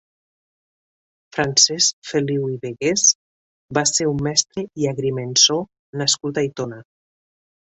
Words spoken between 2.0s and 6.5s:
Feliu i Vegués va ser un mestre i agrimensor nascut a